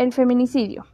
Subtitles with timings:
[0.00, 0.86] El feminicidio.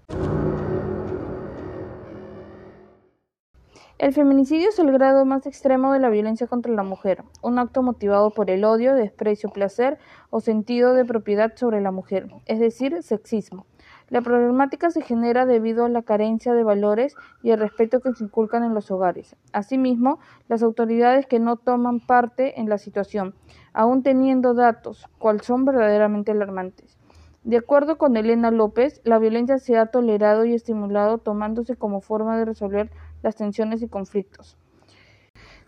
[3.99, 7.85] El feminicidio es el grado más extremo de la violencia contra la mujer, un acto
[7.85, 9.99] motivado por el odio, desprecio, placer
[10.31, 13.67] o sentido de propiedad sobre la mujer, es decir, sexismo.
[14.09, 17.15] La problemática se genera debido a la carencia de valores
[17.45, 19.37] y el respeto que se inculcan en los hogares.
[19.53, 20.19] Asimismo,
[20.49, 23.37] las autoridades que no toman parte en la situación,
[23.73, 26.99] aún teniendo datos, cual son verdaderamente alarmantes.
[27.47, 32.37] De acuerdo con Elena López, la violencia se ha tolerado y estimulado tomándose como forma
[32.37, 32.91] de resolver
[33.23, 34.59] las tensiones y conflictos.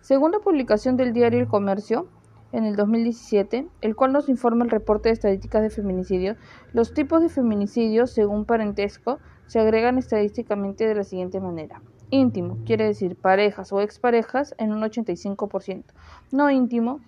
[0.01, 2.09] Según la publicación del diario El Comercio,
[2.51, 6.35] en el 2017, el cual nos informa el reporte de estadísticas de feminicidio,
[6.73, 11.81] los tipos de feminicidio, según parentesco, se agregan estadísticamente de la siguiente manera.
[12.11, 15.85] Íntimo, quiere decir parejas o exparejas, en un 85%.
[16.33, 16.99] No íntimo,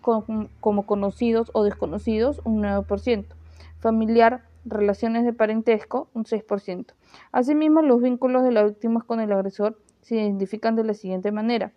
[0.60, 3.24] como conocidos o desconocidos, un 9%.
[3.80, 6.94] Familiar, relaciones de parentesco, un 6%.
[7.32, 11.72] Asimismo, los vínculos de la víctima con el agresor se identifican de la siguiente manera.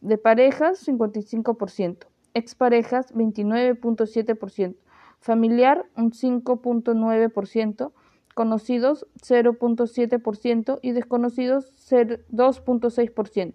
[0.00, 2.06] De parejas, 55%.
[2.34, 4.76] Exparejas, 29.7%.
[5.20, 7.92] Familiar, un 5.9%.
[8.34, 10.78] Conocidos, 0.7%.
[10.82, 13.54] Y desconocidos, 2.6%.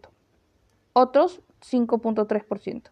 [0.94, 2.92] Otros, 5.3%.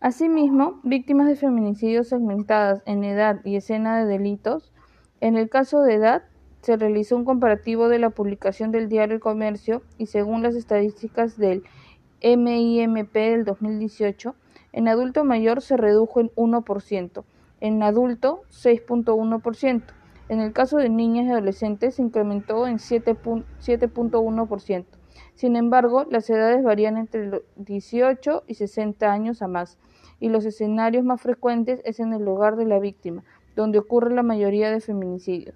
[0.00, 4.72] Asimismo, víctimas de feminicidios segmentadas en edad y escena de delitos,
[5.20, 6.22] en el caso de edad,
[6.62, 11.36] se realizó un comparativo de la publicación del diario El Comercio y según las estadísticas
[11.38, 11.64] del
[12.22, 14.36] MIMP del 2018,
[14.72, 17.24] en adulto mayor se redujo en 1%,
[17.60, 19.82] en adulto 6.1%.
[20.28, 24.84] En el caso de niñas y adolescentes se incrementó en 7.1%.
[25.34, 29.76] Sin embargo, las edades varían entre los 18 y 60 años a más,
[30.20, 33.24] y los escenarios más frecuentes es en el hogar de la víctima,
[33.56, 35.54] donde ocurre la mayoría de feminicidios,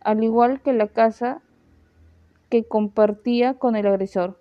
[0.00, 1.42] al igual que la casa
[2.48, 4.38] que compartía con el agresor.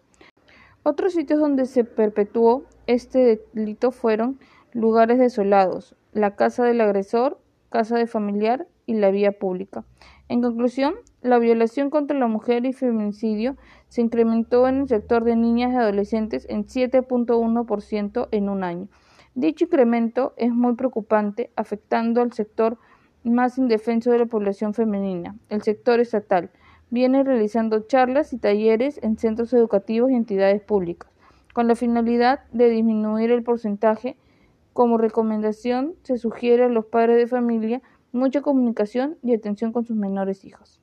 [0.83, 4.39] Otros sitios donde se perpetuó este delito fueron
[4.73, 7.39] lugares desolados, la casa del agresor,
[7.69, 9.85] casa de familiar y la vía pública.
[10.27, 13.55] En conclusión, la violación contra la mujer y feminicidio
[13.89, 18.87] se incrementó en el sector de niñas y adolescentes en 7.1% en un año.
[19.35, 22.77] Dicho incremento es muy preocupante, afectando al sector
[23.23, 26.49] más indefenso de la población femenina, el sector estatal.
[26.89, 31.09] Viene realizando charlas y talleres en centros educativos y entidades públicas,
[31.53, 34.17] con la finalidad de disminuir el porcentaje.
[34.73, 37.81] Como recomendación, se sugiere a los padres de familia
[38.11, 40.80] mucha comunicación y atención con sus menores hijos.